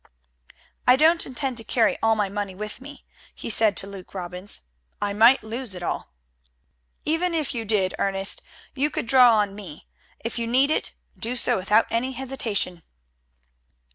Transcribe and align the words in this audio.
"I 0.87 0.95
don't 0.95 1.27
intend 1.27 1.57
to 1.57 1.63
carry 1.63 1.95
all 2.01 2.15
my 2.15 2.27
money 2.27 2.55
with 2.55 2.81
me," 2.81 3.05
he 3.35 3.51
said 3.51 3.77
to 3.77 3.85
Luke 3.85 4.15
Robbins. 4.15 4.61
"I 4.99 5.13
might 5.13 5.43
lose 5.43 5.75
it 5.75 5.83
all." 5.83 6.11
"Even 7.05 7.35
if 7.35 7.53
you 7.53 7.65
did, 7.65 7.93
Ernest, 7.99 8.41
you 8.73 8.89
could 8.89 9.05
draw 9.05 9.35
on 9.37 9.53
me. 9.53 9.87
If 10.25 10.39
you 10.39 10.47
need 10.47 10.71
it, 10.71 10.93
do 11.19 11.35
so 11.35 11.55
without 11.57 11.85
any 11.91 12.13
hesitation." 12.13 12.81